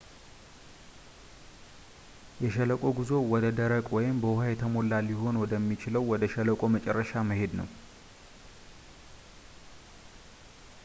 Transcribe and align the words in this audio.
የሸለቆ 2.43 2.81
ጉዞ 2.99 3.11
ወደ 3.33 3.45
ደረቅ 3.59 3.85
ወይም 3.95 4.15
በውሃ 4.23 4.41
የተሞላ 4.51 4.95
ሊሆን 5.09 5.39
ወደ 5.43 5.53
የሚችለው 5.59 6.09
ወደ 6.13 6.31
ሸለቆው 6.35 6.73
መጨረሻ 6.77 7.13
መሄድ 7.29 7.53
ነው 7.59 7.67